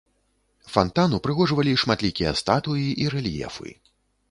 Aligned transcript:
Фантан 0.75 1.13
упрыгожвалі 1.17 1.75
шматлікія 1.83 2.31
статуі 2.41 2.87
і 3.05 3.09
рэльефы. 3.17 3.79